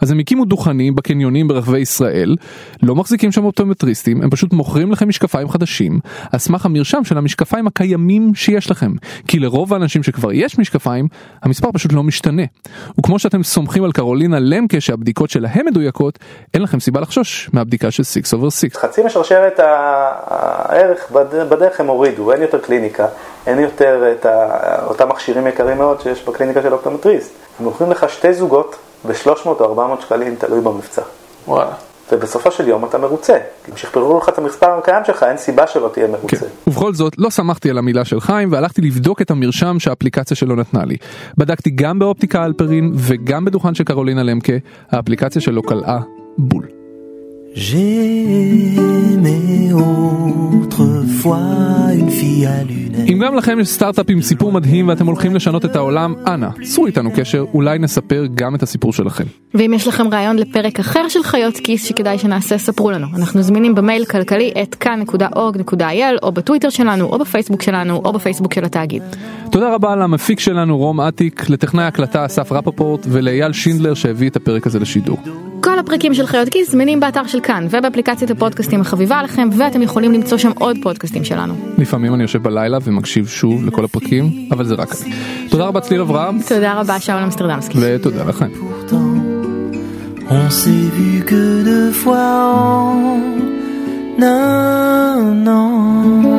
אז 0.00 0.10
הם 0.10 0.18
הקימו 0.18 0.44
דוכנים 0.44 0.94
בקניונים 0.94 1.48
ברחבי 1.48 1.78
ישראל, 1.78 2.36
לא 2.82 2.94
מחזיקים 2.94 3.32
שם 3.32 3.44
אופטומטריסטים, 3.44 4.22
הם 4.22 4.30
פשוט 4.30 4.52
מוכרים 4.52 4.92
לכם 4.92 5.08
משקפיים 5.08 5.48
חדשים 5.48 6.00
על 6.32 6.38
סמך 6.38 6.66
המרשם 6.66 7.04
של 7.04 7.18
המשקפיים 7.18 7.66
הקיימים 7.66 8.34
שיש 8.34 8.70
לכם. 8.70 8.92
כי 9.28 9.38
לרוב 9.38 9.72
האנשים 9.72 10.02
שכבר 10.02 10.32
יש 10.32 10.58
משקפיים, 10.58 11.08
המספר 11.42 11.68
פשוט 11.72 11.92
לא 11.92 12.02
משתנה. 12.02 12.42
וכמו 12.98 13.18
שאתם 13.18 13.42
סומכים 13.42 13.84
על 13.84 13.92
קרולינה 13.92 14.38
למקה 14.38 14.80
שהבדיקות 14.80 15.30
שלהם 15.30 15.66
מדויקות, 15.66 16.18
אין 16.54 16.62
לכם 16.62 16.80
סיבה 16.80 17.00
לחשוש 17.00 17.50
מהבדיקה 17.52 17.90
של 17.90 18.02
6 18.04 18.34
over 18.34 18.50
6. 18.50 18.61
חצי 18.74 19.02
משרשרת 19.02 19.60
הערך 19.62 21.10
בד- 21.10 21.48
בדרך 21.48 21.80
הם 21.80 21.86
הורידו, 21.86 22.32
אין 22.32 22.42
יותר 22.42 22.58
קליניקה, 22.58 23.06
אין 23.46 23.58
יותר 23.58 24.12
את 24.12 24.26
אותם 24.86 25.08
מכשירים 25.08 25.46
יקרים 25.46 25.78
מאוד 25.78 26.00
שיש 26.00 26.24
בקליניקה 26.28 26.62
של 26.62 26.72
אופטומטריסט. 26.72 27.32
הם 27.58 27.64
מוכרים 27.64 27.90
לך 27.90 28.06
שתי 28.08 28.34
זוגות 28.34 28.76
ב-300 29.08 29.46
או 29.46 29.64
400 29.64 30.00
שקלים, 30.00 30.36
תלוי 30.36 30.60
במבצע. 30.60 31.02
וואלה. 31.48 31.70
ובסופו 32.12 32.50
של 32.50 32.68
יום 32.68 32.84
אתה 32.84 32.98
מרוצה. 32.98 33.38
אם 33.70 33.76
שחררו 33.76 34.18
לך 34.18 34.28
את 34.28 34.38
המספר 34.38 34.70
הקיים 34.78 35.04
שלך, 35.04 35.22
אין 35.22 35.36
סיבה 35.36 35.66
שלא 35.66 35.90
תהיה 35.92 36.06
מרוצה. 36.06 36.36
כן. 36.36 36.46
ובכל 36.66 36.94
זאת, 36.94 37.12
לא 37.18 37.30
שמחתי 37.30 37.70
על 37.70 37.78
המילה 37.78 38.04
של 38.04 38.20
חיים 38.20 38.52
והלכתי 38.52 38.82
לבדוק 38.82 39.22
את 39.22 39.30
המרשם 39.30 39.76
שהאפליקציה 39.78 40.36
שלו 40.36 40.56
נתנה 40.56 40.84
לי. 40.84 40.96
בדקתי 41.38 41.70
גם 41.70 41.98
באופטיקה 41.98 42.44
אלפרין 42.44 42.92
וגם 42.94 43.44
בדוכן 43.44 43.74
של 43.74 43.84
קרולינה 43.84 44.22
למקה, 44.22 44.52
האפליקציה 44.90 45.42
שלו 45.42 45.62
קלעה 45.62 46.00
בול. 46.38 46.81
J'aimais 47.54 49.42
autrefois 49.72 51.38
une 51.94 52.10
fille 52.10 52.46
à 52.46 52.64
lunettes. 52.64 53.08
אם 53.12 53.18
גם 53.24 53.34
לכם 53.34 53.60
יש 53.60 53.68
סטארט-אפ 53.68 54.06
עם 54.08 54.22
סיפור 54.22 54.52
מדהים 54.52 54.88
ואתם 54.88 55.06
הולכים 55.06 55.34
לשנות 55.34 55.64
את 55.64 55.76
העולם, 55.76 56.14
אנא, 56.26 56.48
צרו 56.62 56.86
איתנו 56.86 57.10
קשר, 57.16 57.44
אולי 57.54 57.78
נספר 57.78 58.26
גם 58.34 58.54
את 58.54 58.62
הסיפור 58.62 58.92
שלכם. 58.92 59.24
ואם 59.54 59.72
יש 59.74 59.88
לכם 59.88 60.08
רעיון 60.08 60.36
לפרק 60.36 60.80
אחר 60.80 61.08
של 61.08 61.22
חיות 61.22 61.56
כיס 61.56 61.84
שכדאי 61.84 62.18
שנעשה, 62.18 62.58
ספרו 62.58 62.90
לנו. 62.90 63.06
אנחנו 63.16 63.42
זמינים 63.42 63.74
במייל 63.74 64.04
כלכלי 64.04 64.52
את 64.62 64.74
כאן.org.il 64.74 66.18
או 66.22 66.32
בטוויטר 66.32 66.70
שלנו 66.70 67.06
או 67.06 67.18
בפייסבוק 67.18 67.62
שלנו 67.62 68.02
או 68.04 68.12
בפייסבוק 68.12 68.54
של 68.54 68.64
התאגיד. 68.64 69.02
תודה 69.50 69.74
רבה 69.74 69.96
למפיק 69.96 70.40
שלנו 70.40 70.78
רום 70.78 71.00
אטיק, 71.00 71.50
לטכנאי 71.50 71.84
הקלטה 71.84 72.26
אסף 72.26 72.52
רפפורט 72.52 73.06
ולאייל 73.08 73.52
שינדלר 73.52 73.94
שהביא 73.94 74.30
את 74.30 74.36
הפרק 74.36 74.66
הזה 74.66 74.78
לשידור. 74.78 75.18
כל 75.62 75.78
הפרקים 75.78 76.14
של 76.14 76.26
חיות 76.26 76.48
כיס 76.48 76.70
זמינים 76.70 77.00
באתר 77.00 77.26
של 77.26 77.40
כאן 77.40 77.66
ובאפליקציית 77.70 78.30
הפודקאסטים 78.30 78.80
החביבה 78.80 79.18
עליכם 79.18 79.48
ואתם 79.52 79.82
יכולים 79.82 80.12
למצוא 80.12 80.38
שם 80.38 80.50
עוד 80.58 80.76
פודקאסטים 80.82 81.24
שלנו. 81.24 81.54
לפעמים 81.78 82.14
אני 82.14 82.22
יושב 82.22 82.42
בלילה 82.42 82.78
ומקשיב 82.82 83.28
שוב 83.28 83.66
לכל 83.66 83.84
הפרקים, 83.84 84.48
אבל 84.50 84.64
זה 84.64 84.74
רק 84.74 84.94
אני. 84.94 85.10
תודה 85.50 85.64
רבה 85.64 85.80
צליל 85.80 86.00
אברהם, 86.00 86.38
תודה 86.48 86.72
רבה 86.80 87.00
שאול 87.00 87.22
אמסטרדמסקי. 87.22 87.78
ותודה 87.80 88.24
לכם. 88.24 88.48
On 90.28 90.48
s'est 90.60 90.88
vu 90.96 91.12
que 91.30 91.42
deux 91.70 91.92
fois 92.02 92.30
en 94.18 94.22
un 94.22 95.46
an. 95.46 96.31